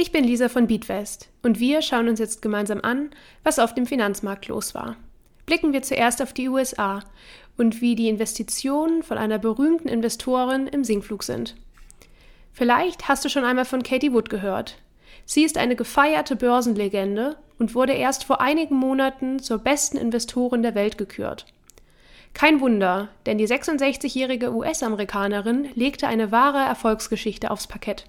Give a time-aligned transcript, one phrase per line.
[0.00, 3.10] Ich bin Lisa von Beatwest und wir schauen uns jetzt gemeinsam an,
[3.42, 4.94] was auf dem Finanzmarkt los war.
[5.44, 7.00] Blicken wir zuerst auf die USA
[7.56, 11.56] und wie die Investitionen von einer berühmten Investorin im Sinkflug sind.
[12.52, 14.78] Vielleicht hast du schon einmal von Katie Wood gehört.
[15.24, 20.76] Sie ist eine gefeierte Börsenlegende und wurde erst vor einigen Monaten zur besten Investorin der
[20.76, 21.44] Welt gekürt.
[22.34, 28.04] Kein Wunder, denn die 66-jährige US-Amerikanerin legte eine wahre Erfolgsgeschichte aufs Parkett.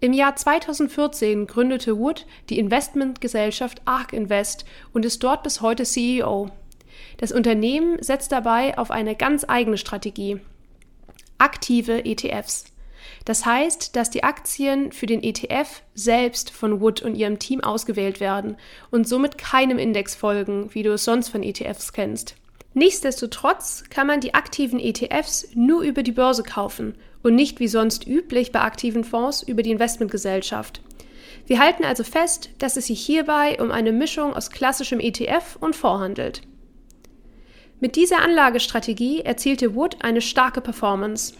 [0.00, 6.50] Im Jahr 2014 gründete Wood die Investmentgesellschaft ARK Invest und ist dort bis heute CEO.
[7.16, 10.40] Das Unternehmen setzt dabei auf eine ganz eigene Strategie.
[11.38, 12.66] Aktive ETFs.
[13.24, 18.20] Das heißt, dass die Aktien für den ETF selbst von Wood und ihrem Team ausgewählt
[18.20, 18.56] werden
[18.90, 22.36] und somit keinem Index folgen, wie du es sonst von ETFs kennst.
[22.74, 28.06] Nichtsdestotrotz kann man die aktiven ETFs nur über die Börse kaufen und nicht wie sonst
[28.06, 30.82] üblich bei aktiven Fonds über die Investmentgesellschaft.
[31.46, 35.74] Wir halten also fest, dass es sich hierbei um eine Mischung aus klassischem ETF und
[35.74, 36.42] Fonds handelt.
[37.80, 41.34] Mit dieser Anlagestrategie erzielte Wood eine starke Performance.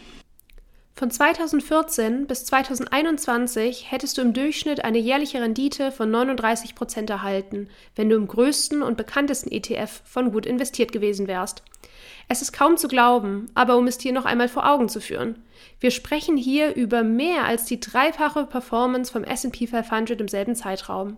[0.99, 7.69] Von 2014 bis 2021 hättest du im Durchschnitt eine jährliche Rendite von 39 Prozent erhalten,
[7.95, 11.63] wenn du im größten und bekanntesten ETF von Wood investiert gewesen wärst.
[12.27, 15.45] Es ist kaum zu glauben, aber um es dir noch einmal vor Augen zu führen.
[15.79, 21.17] Wir sprechen hier über mehr als die dreifache Performance vom SP 500 im selben Zeitraum.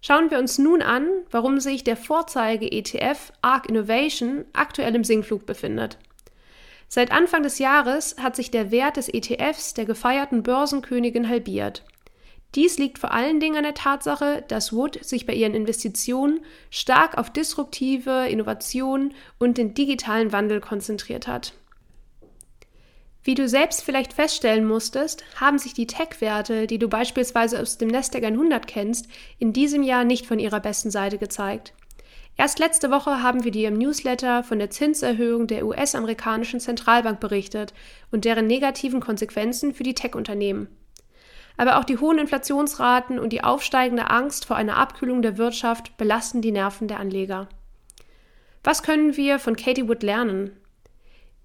[0.00, 5.96] Schauen wir uns nun an, warum sich der Vorzeige-ETF ARK Innovation aktuell im Sinkflug befindet.
[6.88, 11.84] Seit Anfang des Jahres hat sich der Wert des ETFs der gefeierten Börsenkönigin halbiert.
[12.54, 16.40] Dies liegt vor allen Dingen an der Tatsache, dass Wood sich bei ihren Investitionen
[16.70, 21.52] stark auf disruptive Innovationen und den digitalen Wandel konzentriert hat.
[23.22, 27.88] Wie du selbst vielleicht feststellen musstest, haben sich die Tech-Werte, die du beispielsweise aus dem
[27.88, 31.74] Nasdaq 100 kennst, in diesem Jahr nicht von ihrer besten Seite gezeigt.
[32.40, 37.74] Erst letzte Woche haben wir dir im Newsletter von der Zinserhöhung der US-amerikanischen Zentralbank berichtet
[38.12, 40.68] und deren negativen Konsequenzen für die Tech-Unternehmen.
[41.56, 46.40] Aber auch die hohen Inflationsraten und die aufsteigende Angst vor einer Abkühlung der Wirtschaft belasten
[46.40, 47.48] die Nerven der Anleger.
[48.62, 50.52] Was können wir von Katie Wood lernen?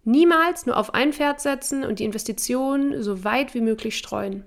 [0.04, 4.46] Niemals nur auf ein Pferd setzen und die Investitionen so weit wie möglich streuen.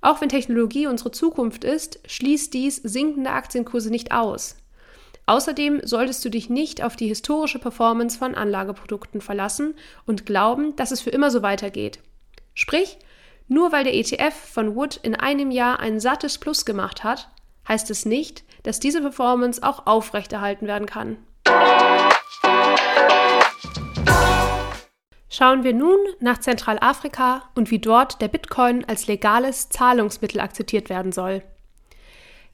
[0.00, 4.56] Auch wenn Technologie unsere Zukunft ist, schließt dies sinkende Aktienkurse nicht aus.
[5.26, 9.74] Außerdem solltest du dich nicht auf die historische Performance von Anlageprodukten verlassen
[10.06, 12.00] und glauben, dass es für immer so weitergeht.
[12.52, 12.98] Sprich,
[13.48, 17.30] nur weil der ETF von Wood in einem Jahr ein sattes Plus gemacht hat,
[17.66, 21.16] heißt es nicht, dass diese Performance auch aufrechterhalten werden kann.
[25.30, 31.12] Schauen wir nun nach Zentralafrika und wie dort der Bitcoin als legales Zahlungsmittel akzeptiert werden
[31.12, 31.42] soll.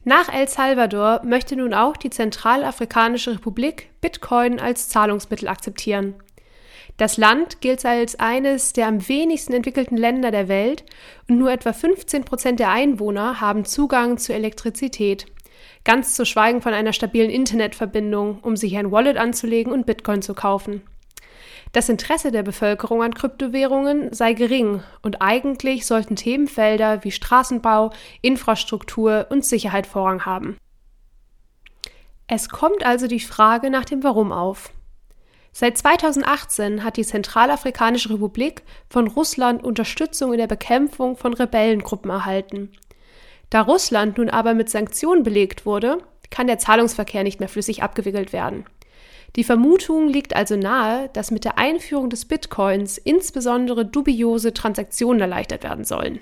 [0.05, 6.15] Nach El Salvador möchte nun auch die Zentralafrikanische Republik Bitcoin als Zahlungsmittel akzeptieren.
[6.97, 10.85] Das Land gilt als eines der am wenigsten entwickelten Länder der Welt
[11.29, 15.27] und nur etwa 15 Prozent der Einwohner haben Zugang zu Elektrizität.
[15.85, 20.33] Ganz zu schweigen von einer stabilen Internetverbindung, um sich ein Wallet anzulegen und Bitcoin zu
[20.33, 20.83] kaufen.
[21.73, 27.93] Das Interesse der Bevölkerung an Kryptowährungen sei gering und eigentlich sollten Themenfelder wie Straßenbau,
[28.23, 30.57] Infrastruktur und Sicherheit Vorrang haben.
[32.27, 34.73] Es kommt also die Frage nach dem Warum auf.
[35.53, 42.71] Seit 2018 hat die Zentralafrikanische Republik von Russland Unterstützung in der Bekämpfung von Rebellengruppen erhalten.
[43.49, 45.99] Da Russland nun aber mit Sanktionen belegt wurde,
[46.31, 48.65] kann der Zahlungsverkehr nicht mehr flüssig abgewickelt werden.
[49.37, 55.63] Die Vermutung liegt also nahe, dass mit der Einführung des Bitcoins insbesondere dubiose Transaktionen erleichtert
[55.63, 56.21] werden sollen.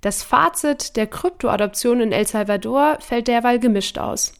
[0.00, 4.32] Das Fazit der Kryptoadoption in El Salvador fällt derweil gemischt aus.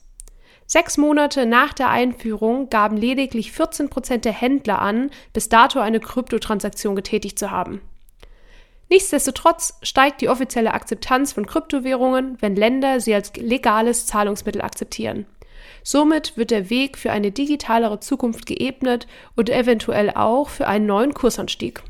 [0.67, 6.01] Sechs Monate nach der Einführung gaben lediglich 14 Prozent der Händler an, bis dato eine
[6.01, 7.81] Kryptotransaktion getätigt zu haben.
[8.89, 15.27] Nichtsdestotrotz steigt die offizielle Akzeptanz von Kryptowährungen, wenn Länder sie als legales Zahlungsmittel akzeptieren.
[15.83, 21.15] Somit wird der Weg für eine digitalere Zukunft geebnet und eventuell auch für einen neuen
[21.15, 21.83] Kursanstieg.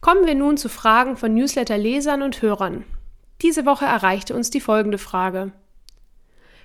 [0.00, 2.84] Kommen wir nun zu Fragen von Newsletter-Lesern und Hörern.
[3.42, 5.52] Diese Woche erreichte uns die folgende Frage.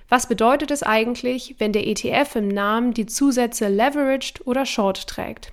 [0.08, 5.52] Was bedeutet es eigentlich, wenn der ETF im Namen die Zusätze Leveraged oder Short trägt?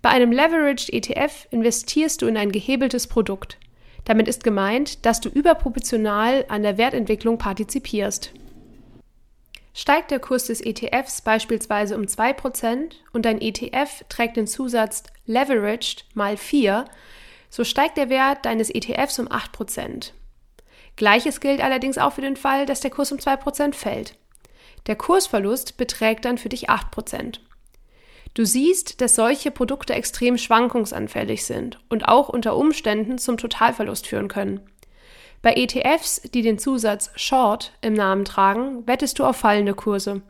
[0.00, 3.58] Bei einem Leveraged ETF investierst du in ein gehebeltes Produkt.
[4.08, 8.32] Damit ist gemeint, dass du überproportional an der Wertentwicklung partizipierst.
[9.74, 16.06] Steigt der Kurs des ETFs beispielsweise um 2% und dein ETF trägt den Zusatz Leveraged
[16.14, 16.86] mal 4,
[17.50, 20.12] so steigt der Wert deines ETFs um 8%.
[20.96, 24.16] Gleiches gilt allerdings auch für den Fall, dass der Kurs um 2% fällt.
[24.86, 27.40] Der Kursverlust beträgt dann für dich 8%.
[28.34, 34.28] Du siehst, dass solche Produkte extrem schwankungsanfällig sind und auch unter Umständen zum Totalverlust führen
[34.28, 34.60] können.
[35.42, 40.22] Bei ETFs, die den Zusatz Short im Namen tragen, wettest du auf fallende Kurse.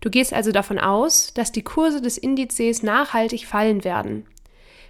[0.00, 4.26] Du gehst also davon aus, dass die Kurse des Indizes nachhaltig fallen werden.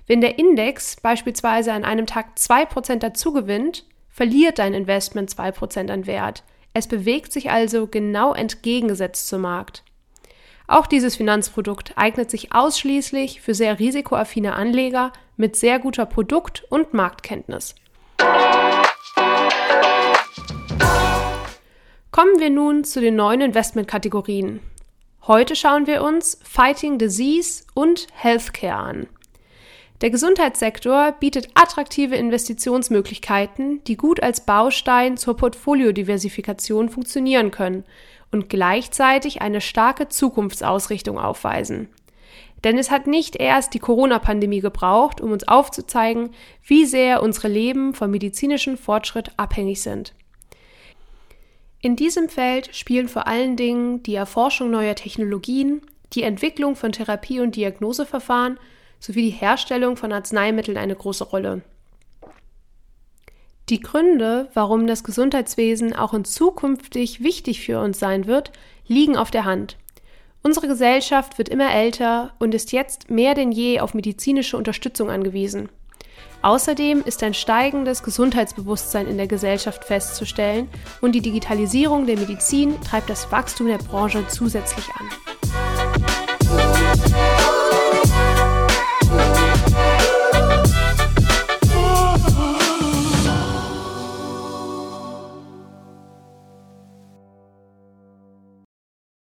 [0.07, 6.45] Wenn der Index beispielsweise an einem Tag 2% dazugewinnt, verliert dein Investment 2% an Wert.
[6.75, 9.83] Es bewegt sich also genau entgegengesetzt zum Markt.
[10.69, 16.93] Auch dieses Finanzprodukt eignet sich ausschließlich für sehr risikoaffine Anleger mit sehr guter Produkt- und
[16.93, 17.75] Marktkenntnis.
[22.11, 24.61] Kommen wir nun zu den neuen Investmentkategorien.
[25.27, 29.07] Heute schauen wir uns Fighting Disease und Healthcare an.
[30.01, 37.85] Der Gesundheitssektor bietet attraktive Investitionsmöglichkeiten, die gut als Baustein zur Portfoliodiversifikation funktionieren können
[38.33, 41.89] und gleichzeitig eine starke Zukunftsausrichtung aufweisen.
[42.65, 46.31] Denn es hat nicht erst die Corona-Pandemie gebraucht, um uns aufzuzeigen,
[46.65, 50.15] wie sehr unsere Leben vom medizinischen Fortschritt abhängig sind.
[51.81, 55.83] In diesem Feld spielen vor allen Dingen die Erforschung neuer Technologien,
[56.15, 58.59] die Entwicklung von Therapie- und Diagnoseverfahren
[58.99, 61.63] sowie die Herstellung von Arzneimitteln eine große Rolle.
[63.69, 68.53] Die Gründe, warum das Gesundheitswesen auch in zukünftig wichtig für uns sein wird,
[68.87, 69.77] liegen auf der Hand.
[70.45, 75.69] Unsere Gesellschaft wird immer älter und ist jetzt mehr denn je auf medizinische Unterstützung angewiesen.
[76.43, 80.69] Außerdem ist ein steigendes Gesundheitsbewusstsein in der Gesellschaft festzustellen
[81.01, 85.66] und die Digitalisierung der Medizin treibt das Wachstum der Branche zusätzlich an.